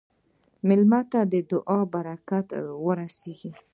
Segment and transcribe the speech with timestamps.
[0.67, 2.47] مېلمه ته د دعا برکت
[2.85, 3.51] ورسېږه.